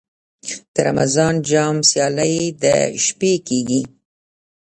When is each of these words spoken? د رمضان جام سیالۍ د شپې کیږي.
د 0.73 0.75
رمضان 0.87 1.33
جام 1.49 1.75
سیالۍ 1.89 2.35
د 2.63 2.65
شپې 3.05 3.33
کیږي. 3.47 3.81